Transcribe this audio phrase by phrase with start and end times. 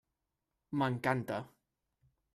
[0.81, 1.39] M'encanta.